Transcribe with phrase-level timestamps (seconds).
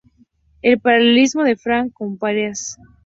[0.63, 2.77] El paralelismo de "Far West" con "¡Piratas!